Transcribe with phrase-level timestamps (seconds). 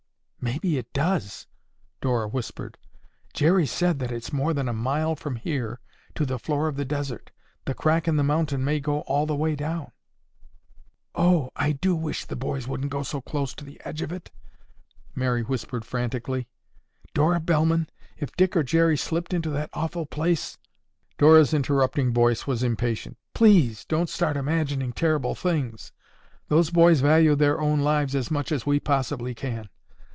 [0.43, 1.45] "Maybe it does!"
[2.01, 2.79] Dora whispered.
[3.31, 5.79] "Jerry said that it's more than a mile from here
[6.15, 7.29] to the floor of the desert.
[7.65, 9.91] The crack in the mountain may go all the way down."
[11.13, 14.31] "Oh, I do wish the boys wouldn't go so close to the edge of it!"
[15.13, 16.47] Mary whispered frantically.
[17.13, 17.87] "Dora Bellman,
[18.17, 20.57] if Dick or Jerry slipped into that awful place—"
[21.19, 23.15] Dora's interrupting voice was impatient.
[23.35, 25.91] "Please don't start imagining terrible things.
[26.47, 29.69] Those boys value their own lives as much as we possibly can.